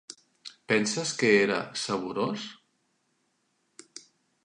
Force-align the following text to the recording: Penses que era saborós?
Penses 0.71 1.11
que 1.19 1.29
era 1.43 1.59
saborós? 1.83 2.49